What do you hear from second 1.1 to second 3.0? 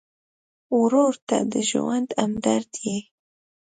ته د ژوند همدرد یې.